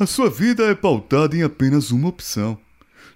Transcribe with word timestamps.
A 0.00 0.06
sua 0.06 0.30
vida 0.30 0.64
é 0.64 0.74
pautada 0.74 1.36
em 1.36 1.42
apenas 1.42 1.90
uma 1.90 2.08
opção. 2.08 2.58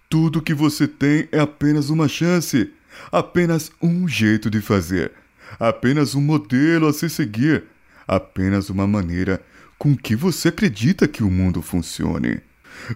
Tudo 0.06 0.42
que 0.42 0.52
você 0.52 0.86
tem 0.86 1.26
é 1.32 1.40
apenas 1.40 1.88
uma 1.88 2.06
chance, 2.06 2.70
apenas 3.10 3.72
um 3.80 4.06
jeito 4.06 4.50
de 4.50 4.60
fazer, 4.60 5.10
apenas 5.58 6.14
um 6.14 6.20
modelo 6.20 6.86
a 6.86 6.92
se 6.92 7.08
seguir, 7.08 7.64
apenas 8.06 8.68
uma 8.68 8.86
maneira 8.86 9.40
com 9.78 9.96
que 9.96 10.14
você 10.14 10.48
acredita 10.48 11.08
que 11.08 11.24
o 11.24 11.30
mundo 11.30 11.62
funcione. 11.62 12.42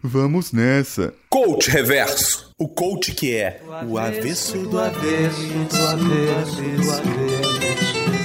Vamos 0.03 0.53
nessa. 0.53 1.15
Coach 1.31 1.71
Reverso. 1.71 2.53
O 2.59 2.69
coach 2.69 3.13
que 3.13 3.35
é 3.37 3.63
o 3.87 3.97
avesso 3.97 4.59
do 4.69 4.79
avesso 4.79 5.41
do 5.71 5.87
avesso 5.87 6.61
do 6.61 6.91
avesso. 6.91 8.13
Do 8.13 8.18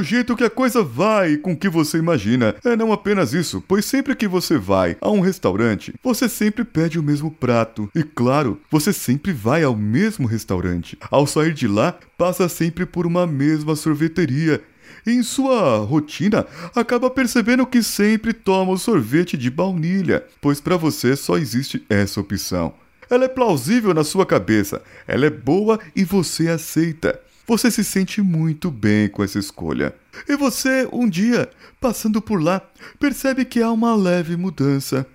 jeito 0.00 0.36
que 0.36 0.44
a 0.44 0.50
coisa 0.50 0.80
vai 0.84 1.36
com 1.36 1.56
que 1.56 1.68
você 1.68 1.98
imagina. 1.98 2.54
É 2.64 2.76
não 2.76 2.92
apenas 2.92 3.32
isso, 3.32 3.60
pois 3.66 3.84
sempre 3.84 4.14
que 4.14 4.28
você 4.28 4.56
vai 4.56 4.96
a 5.00 5.10
um 5.10 5.18
restaurante, 5.18 5.92
você 6.04 6.28
sempre 6.28 6.64
pede 6.64 7.00
o 7.00 7.02
mesmo 7.02 7.32
prato. 7.32 7.90
E 7.96 8.04
claro, 8.04 8.60
você 8.70 8.92
sempre 8.92 9.32
vai 9.32 9.64
ao 9.64 9.74
mesmo 9.74 10.28
restaurante. 10.28 10.96
Ao 11.10 11.26
sair 11.26 11.52
de 11.52 11.66
lá, 11.66 11.98
passa 12.16 12.48
sempre 12.48 12.86
por 12.86 13.08
uma 13.08 13.26
mesma 13.26 13.74
sorveteria 13.74 14.62
em 15.06 15.22
sua 15.22 15.78
rotina, 15.78 16.46
acaba 16.74 17.10
percebendo 17.10 17.66
que 17.66 17.82
sempre 17.82 18.32
toma 18.32 18.72
o 18.72 18.78
sorvete 18.78 19.36
de 19.36 19.50
baunilha, 19.50 20.24
pois 20.40 20.60
para 20.60 20.76
você 20.76 21.16
só 21.16 21.36
existe 21.36 21.84
essa 21.88 22.20
opção. 22.20 22.74
Ela 23.10 23.24
é 23.24 23.28
plausível 23.28 23.92
na 23.92 24.04
sua 24.04 24.24
cabeça, 24.24 24.80
ela 25.06 25.26
é 25.26 25.30
boa 25.30 25.78
e 25.94 26.04
você 26.04 26.48
aceita. 26.48 27.20
Você 27.46 27.70
se 27.70 27.82
sente 27.82 28.22
muito 28.22 28.70
bem 28.70 29.08
com 29.08 29.22
essa 29.22 29.38
escolha. 29.38 29.94
E 30.28 30.36
você, 30.36 30.88
um 30.92 31.08
dia, 31.08 31.50
passando 31.80 32.22
por 32.22 32.40
lá, 32.40 32.62
percebe 32.98 33.44
que 33.44 33.60
há 33.60 33.70
uma 33.70 33.94
leve 33.94 34.36
mudança. 34.36 35.06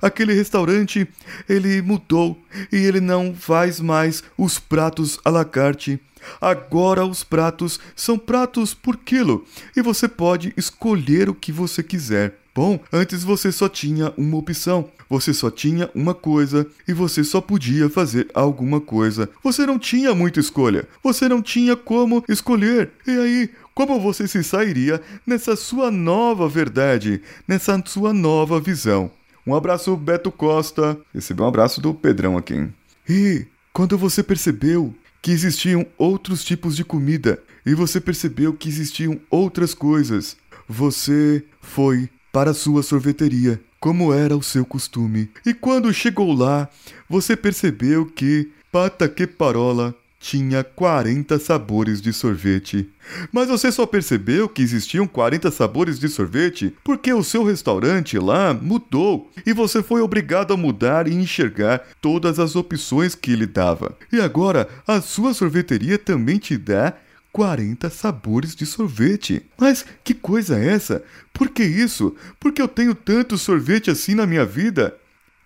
Aquele 0.00 0.32
restaurante, 0.32 1.06
ele 1.48 1.82
mudou 1.82 2.42
e 2.72 2.76
ele 2.76 3.00
não 3.00 3.34
faz 3.34 3.78
mais 3.78 4.24
os 4.36 4.58
pratos 4.58 5.18
à 5.24 5.30
la 5.30 5.44
carte. 5.44 6.00
Agora 6.40 7.04
os 7.04 7.22
pratos 7.22 7.78
são 7.94 8.18
pratos 8.18 8.74
por 8.74 8.96
quilo 8.96 9.44
e 9.76 9.82
você 9.82 10.08
pode 10.08 10.52
escolher 10.56 11.28
o 11.28 11.34
que 11.34 11.52
você 11.52 11.82
quiser. 11.82 12.45
Bom, 12.56 12.80
antes 12.90 13.22
você 13.22 13.52
só 13.52 13.68
tinha 13.68 14.14
uma 14.16 14.38
opção. 14.38 14.88
Você 15.10 15.34
só 15.34 15.50
tinha 15.50 15.90
uma 15.94 16.14
coisa 16.14 16.66
e 16.88 16.94
você 16.94 17.22
só 17.22 17.38
podia 17.38 17.90
fazer 17.90 18.28
alguma 18.32 18.80
coisa. 18.80 19.28
Você 19.44 19.66
não 19.66 19.78
tinha 19.78 20.14
muita 20.14 20.40
escolha. 20.40 20.88
Você 21.02 21.28
não 21.28 21.42
tinha 21.42 21.76
como 21.76 22.24
escolher. 22.26 22.92
E 23.06 23.10
aí, 23.10 23.50
como 23.74 24.00
você 24.00 24.26
se 24.26 24.42
sairia 24.42 25.02
nessa 25.26 25.54
sua 25.54 25.90
nova 25.90 26.48
verdade, 26.48 27.20
nessa 27.46 27.78
sua 27.84 28.14
nova 28.14 28.58
visão? 28.58 29.10
Um 29.46 29.54
abraço, 29.54 29.94
Beto 29.94 30.32
Costa. 30.32 30.98
Recebi 31.12 31.42
um 31.42 31.48
abraço 31.48 31.78
do 31.78 31.92
Pedrão 31.92 32.38
aqui. 32.38 32.66
E 33.06 33.44
quando 33.70 33.98
você 33.98 34.22
percebeu 34.22 34.94
que 35.20 35.30
existiam 35.30 35.84
outros 35.98 36.42
tipos 36.42 36.74
de 36.74 36.86
comida 36.86 37.38
e 37.66 37.74
você 37.74 38.00
percebeu 38.00 38.54
que 38.54 38.66
existiam 38.66 39.20
outras 39.28 39.74
coisas. 39.74 40.38
Você 40.66 41.44
foi 41.60 42.08
para 42.36 42.52
sua 42.52 42.82
sorveteria, 42.82 43.58
como 43.80 44.12
era 44.12 44.36
o 44.36 44.42
seu 44.42 44.62
costume. 44.62 45.30
E 45.46 45.54
quando 45.54 45.90
chegou 45.90 46.34
lá, 46.34 46.68
você 47.08 47.34
percebeu 47.34 48.04
que 48.04 48.50
pata 48.70 49.08
que 49.08 49.26
parola 49.26 49.94
tinha 50.20 50.62
40 50.62 51.38
sabores 51.38 52.02
de 52.02 52.12
sorvete. 52.12 52.90
Mas 53.32 53.48
você 53.48 53.72
só 53.72 53.86
percebeu 53.86 54.50
que 54.50 54.60
existiam 54.60 55.06
40 55.06 55.50
sabores 55.50 55.98
de 55.98 56.10
sorvete 56.10 56.74
porque 56.84 57.10
o 57.10 57.24
seu 57.24 57.42
restaurante 57.42 58.18
lá 58.18 58.52
mudou 58.52 59.30
e 59.46 59.54
você 59.54 59.82
foi 59.82 60.02
obrigado 60.02 60.52
a 60.52 60.58
mudar 60.58 61.08
e 61.08 61.14
enxergar 61.14 61.86
todas 62.02 62.38
as 62.38 62.54
opções 62.54 63.14
que 63.14 63.32
ele 63.32 63.46
dava. 63.46 63.96
E 64.12 64.20
agora 64.20 64.68
a 64.86 65.00
sua 65.00 65.32
sorveteria 65.32 65.96
também 65.96 66.36
te 66.36 66.58
dá 66.58 66.92
40 67.36 67.90
sabores 67.90 68.56
de 68.56 68.64
sorvete. 68.64 69.44
Mas 69.58 69.84
que 70.02 70.14
coisa 70.14 70.58
é 70.58 70.68
essa? 70.68 71.04
Por 71.34 71.50
que 71.50 71.62
isso? 71.62 72.16
Por 72.40 72.50
que 72.50 72.62
eu 72.62 72.66
tenho 72.66 72.94
tanto 72.94 73.36
sorvete 73.36 73.90
assim 73.90 74.14
na 74.14 74.26
minha 74.26 74.46
vida? 74.46 74.96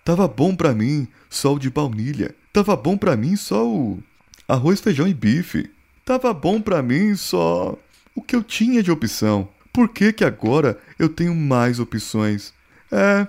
Tava 0.04 0.28
bom 0.28 0.54
para 0.54 0.72
mim 0.72 1.08
só 1.28 1.54
o 1.54 1.58
de 1.58 1.68
baunilha. 1.68 2.32
Tava 2.52 2.76
bom 2.76 2.96
para 2.96 3.16
mim 3.16 3.34
só 3.34 3.66
o 3.66 4.00
arroz, 4.46 4.80
feijão 4.80 5.08
e 5.08 5.12
bife. 5.12 5.68
Tava 6.04 6.32
bom 6.32 6.60
para 6.60 6.80
mim 6.80 7.16
só 7.16 7.76
o 8.14 8.22
que 8.22 8.36
eu 8.36 8.44
tinha 8.44 8.84
de 8.84 8.92
opção. 8.92 9.48
Por 9.72 9.88
que 9.88 10.12
que 10.12 10.24
agora 10.24 10.78
eu 10.96 11.08
tenho 11.08 11.34
mais 11.34 11.80
opções? 11.80 12.54
É, 12.92 13.26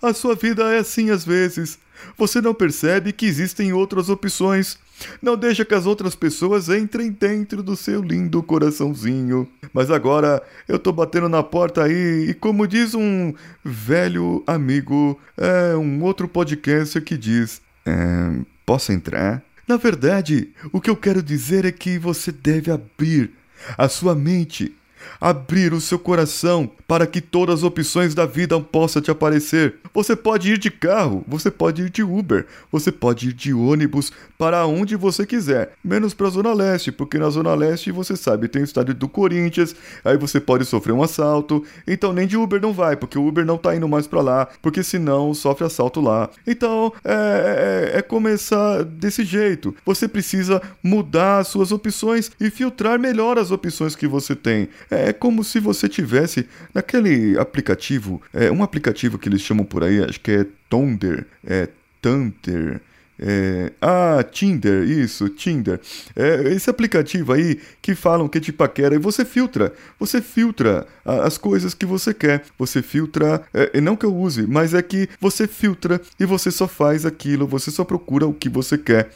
a 0.00 0.14
sua 0.14 0.36
vida 0.36 0.72
é 0.72 0.78
assim 0.78 1.10
às 1.10 1.24
vezes. 1.24 1.80
Você 2.16 2.40
não 2.40 2.54
percebe 2.54 3.12
que 3.12 3.26
existem 3.26 3.72
outras 3.72 4.08
opções. 4.08 4.78
Não 5.22 5.36
deixa 5.36 5.64
que 5.64 5.74
as 5.74 5.86
outras 5.86 6.14
pessoas 6.14 6.68
entrem 6.68 7.10
dentro 7.10 7.62
do 7.62 7.76
seu 7.76 8.02
lindo 8.02 8.42
coraçãozinho. 8.42 9.48
Mas 9.72 9.90
agora 9.90 10.42
eu 10.66 10.78
tô 10.78 10.92
batendo 10.92 11.28
na 11.28 11.42
porta 11.42 11.84
aí 11.84 12.30
e 12.30 12.34
como 12.34 12.66
diz 12.66 12.94
um 12.94 13.32
velho 13.64 14.42
amigo, 14.46 15.18
é 15.36 15.76
um 15.76 16.02
outro 16.02 16.26
podcast 16.26 17.00
que 17.00 17.16
diz: 17.16 17.62
é, 17.86 18.40
posso 18.66 18.92
entrar? 18.92 19.42
Na 19.66 19.76
verdade, 19.76 20.48
o 20.72 20.80
que 20.80 20.88
eu 20.88 20.96
quero 20.96 21.22
dizer 21.22 21.64
é 21.64 21.72
que 21.72 21.98
você 21.98 22.32
deve 22.32 22.70
abrir 22.70 23.30
a 23.76 23.88
sua 23.88 24.14
mente 24.14 24.74
abrir 25.20 25.72
o 25.72 25.80
seu 25.80 25.98
coração 25.98 26.70
para 26.86 27.06
que 27.06 27.20
todas 27.20 27.56
as 27.56 27.62
opções 27.62 28.14
da 28.14 28.24
vida 28.24 28.58
possam 28.60 29.02
te 29.02 29.10
aparecer. 29.10 29.74
Você 29.92 30.16
pode 30.16 30.52
ir 30.52 30.58
de 30.58 30.70
carro, 30.70 31.24
você 31.26 31.50
pode 31.50 31.82
ir 31.82 31.90
de 31.90 32.02
Uber, 32.02 32.46
você 32.70 32.90
pode 32.90 33.28
ir 33.28 33.32
de 33.32 33.52
ônibus 33.52 34.12
para 34.38 34.66
onde 34.66 34.96
você 34.96 35.26
quiser, 35.26 35.72
menos 35.84 36.14
para 36.14 36.28
a 36.28 36.30
Zona 36.30 36.54
Leste, 36.54 36.92
porque 36.92 37.18
na 37.18 37.28
Zona 37.28 37.54
Leste 37.54 37.90
você 37.90 38.16
sabe, 38.16 38.48
tem 38.48 38.62
o 38.62 38.64
estádio 38.64 38.94
do 38.94 39.08
Corinthians, 39.08 39.74
aí 40.04 40.16
você 40.16 40.40
pode 40.40 40.64
sofrer 40.64 40.92
um 40.92 41.02
assalto, 41.02 41.64
então 41.86 42.12
nem 42.12 42.26
de 42.26 42.36
Uber 42.36 42.60
não 42.60 42.72
vai, 42.72 42.96
porque 42.96 43.18
o 43.18 43.26
Uber 43.26 43.44
não 43.44 43.58
tá 43.58 43.74
indo 43.74 43.88
mais 43.88 44.06
para 44.06 44.20
lá, 44.20 44.48
porque 44.62 44.82
senão 44.82 45.34
sofre 45.34 45.66
assalto 45.66 46.00
lá. 46.00 46.30
Então 46.46 46.92
é, 47.04 47.92
é, 47.94 47.98
é 47.98 48.02
começar 48.02 48.84
desse 48.84 49.24
jeito. 49.24 49.74
Você 49.84 50.06
precisa 50.06 50.62
mudar 50.82 51.38
as 51.38 51.48
suas 51.48 51.72
opções 51.72 52.30
e 52.40 52.50
filtrar 52.50 52.98
melhor 52.98 53.38
as 53.38 53.50
opções 53.50 53.96
que 53.96 54.06
você 54.06 54.34
tem. 54.34 54.68
É 54.90 55.12
como 55.12 55.44
se 55.44 55.60
você 55.60 55.88
tivesse 55.88 56.48
naquele 56.72 57.38
aplicativo, 57.38 58.22
é 58.32 58.50
um 58.50 58.62
aplicativo 58.62 59.18
que 59.18 59.28
eles 59.28 59.42
chamam 59.42 59.64
por 59.64 59.84
aí, 59.84 60.02
acho 60.02 60.20
que 60.20 60.30
é 60.30 60.46
Tonder, 60.68 61.26
é 61.46 61.68
Thunder, 62.00 62.80
é, 63.20 63.72
ah, 63.80 64.22
Tinder, 64.22 64.84
isso, 64.84 65.28
Tinder. 65.28 65.80
É, 66.14 66.52
esse 66.52 66.70
aplicativo 66.70 67.32
aí 67.32 67.60
que 67.82 67.94
falam 67.94 68.28
que 68.28 68.40
te 68.40 68.52
paquera 68.52 68.94
e 68.94 68.98
você 68.98 69.24
filtra. 69.24 69.72
Você 69.98 70.22
filtra 70.22 70.86
as 71.04 71.36
coisas 71.36 71.74
que 71.74 71.84
você 71.84 72.14
quer. 72.14 72.44
Você 72.58 72.80
filtra, 72.80 73.42
é, 73.52 73.80
não 73.80 73.96
que 73.96 74.06
eu 74.06 74.14
use, 74.14 74.46
mas 74.46 74.72
é 74.72 74.82
que 74.82 75.08
você 75.20 75.48
filtra 75.48 76.00
e 76.18 76.24
você 76.24 76.50
só 76.50 76.68
faz 76.68 77.04
aquilo, 77.04 77.46
você 77.46 77.70
só 77.70 77.84
procura 77.84 78.26
o 78.26 78.34
que 78.34 78.48
você 78.48 78.78
quer. 78.78 79.10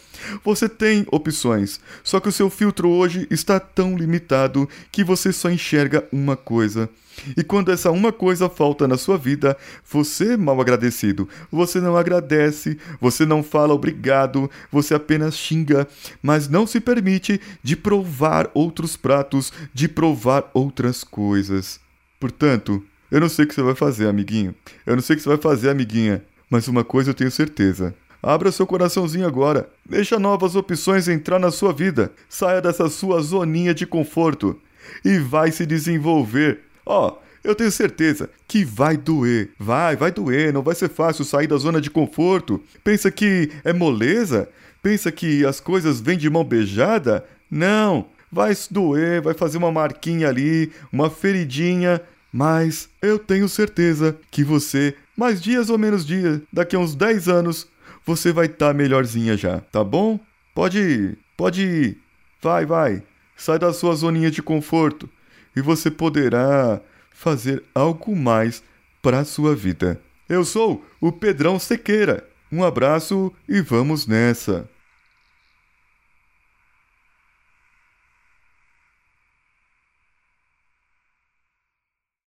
Você 0.44 0.68
tem 0.68 1.06
opções, 1.10 1.80
só 2.02 2.20
que 2.20 2.28
o 2.28 2.32
seu 2.32 2.48
filtro 2.48 2.88
hoje 2.88 3.26
está 3.30 3.58
tão 3.60 3.96
limitado 3.96 4.68
que 4.90 5.04
você 5.04 5.32
só 5.32 5.50
enxerga 5.50 6.04
uma 6.12 6.36
coisa. 6.36 6.88
E 7.36 7.42
quando 7.42 7.70
essa 7.70 7.90
uma 7.90 8.12
coisa 8.12 8.48
falta 8.48 8.88
na 8.88 8.96
sua 8.96 9.16
vida, 9.18 9.56
você, 9.88 10.36
mal 10.36 10.60
agradecido, 10.60 11.28
você 11.50 11.80
não 11.80 11.96
agradece, 11.96 12.78
você 13.00 13.26
não 13.26 13.42
fala 13.42 13.72
obrigado, 13.92 14.50
você 14.70 14.94
apenas 14.94 15.36
xinga, 15.36 15.86
mas 16.22 16.48
não 16.48 16.66
se 16.66 16.80
permite 16.80 17.40
de 17.62 17.76
provar 17.76 18.50
outros 18.54 18.96
pratos, 18.96 19.52
de 19.72 19.86
provar 19.86 20.50
outras 20.54 21.04
coisas. 21.04 21.78
Portanto, 22.18 22.82
eu 23.10 23.20
não 23.20 23.28
sei 23.28 23.44
o 23.44 23.48
que 23.48 23.54
você 23.54 23.62
vai 23.62 23.74
fazer, 23.74 24.08
amiguinho. 24.08 24.54
Eu 24.86 24.96
não 24.96 25.02
sei 25.02 25.14
o 25.14 25.16
que 25.16 25.22
você 25.22 25.28
vai 25.28 25.38
fazer, 25.38 25.68
amiguinha. 25.68 26.24
Mas 26.48 26.68
uma 26.68 26.82
coisa 26.82 27.10
eu 27.10 27.14
tenho 27.14 27.30
certeza. 27.30 27.94
Abra 28.22 28.52
seu 28.52 28.66
coraçãozinho 28.66 29.26
agora. 29.26 29.68
Deixa 29.88 30.18
novas 30.18 30.56
opções 30.56 31.08
entrar 31.08 31.38
na 31.38 31.50
sua 31.50 31.72
vida. 31.72 32.12
Saia 32.28 32.60
dessa 32.60 32.88
sua 32.88 33.20
zoninha 33.20 33.74
de 33.74 33.86
conforto 33.86 34.58
e 35.04 35.18
vai 35.18 35.50
se 35.50 35.66
desenvolver 35.66 36.60
Ó, 36.84 37.08
oh, 37.08 37.18
eu 37.44 37.54
tenho 37.54 37.70
certeza 37.70 38.30
que 38.46 38.64
vai 38.64 38.96
doer. 38.96 39.50
Vai, 39.58 39.96
vai 39.96 40.10
doer. 40.12 40.52
Não 40.52 40.62
vai 40.62 40.74
ser 40.74 40.88
fácil 40.88 41.24
sair 41.24 41.46
da 41.46 41.56
zona 41.56 41.80
de 41.80 41.90
conforto. 41.90 42.62
Pensa 42.84 43.10
que 43.10 43.50
é 43.64 43.72
moleza? 43.72 44.48
Pensa 44.82 45.10
que 45.10 45.44
as 45.44 45.60
coisas 45.60 46.00
vêm 46.00 46.16
de 46.16 46.30
mão 46.30 46.44
beijada? 46.44 47.24
Não. 47.50 48.06
Vai 48.30 48.56
doer, 48.70 49.20
vai 49.20 49.34
fazer 49.34 49.58
uma 49.58 49.70
marquinha 49.70 50.28
ali, 50.28 50.72
uma 50.92 51.10
feridinha. 51.10 52.00
Mas 52.32 52.88
eu 53.02 53.18
tenho 53.18 53.48
certeza 53.48 54.16
que 54.30 54.42
você, 54.42 54.94
mais 55.14 55.40
dias 55.42 55.68
ou 55.68 55.76
menos 55.76 56.06
dias, 56.06 56.40
daqui 56.50 56.74
a 56.74 56.78
uns 56.78 56.94
10 56.94 57.28
anos, 57.28 57.68
você 58.06 58.32
vai 58.32 58.46
estar 58.46 58.68
tá 58.68 58.74
melhorzinha 58.74 59.36
já, 59.36 59.60
tá 59.60 59.84
bom? 59.84 60.18
Pode 60.54 60.78
ir, 60.78 61.18
pode 61.36 61.62
ir. 61.62 61.98
Vai, 62.40 62.64
vai. 62.64 63.02
Sai 63.36 63.58
da 63.58 63.72
sua 63.72 63.94
zoninha 63.94 64.30
de 64.30 64.42
conforto 64.42 65.08
e 65.54 65.60
você 65.60 65.90
poderá 65.90 66.80
fazer 67.14 67.62
algo 67.74 68.14
mais 68.16 68.62
para 69.00 69.20
a 69.20 69.24
sua 69.24 69.54
vida. 69.54 70.00
Eu 70.28 70.44
sou 70.44 70.84
o 71.00 71.10
Pedrão 71.12 71.58
Sequeira. 71.58 72.28
Um 72.50 72.62
abraço 72.62 73.32
e 73.48 73.60
vamos 73.60 74.06
nessa! 74.06 74.68